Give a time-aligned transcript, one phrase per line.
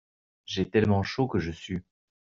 [0.45, 1.85] J'ai tellement chaud que je sue.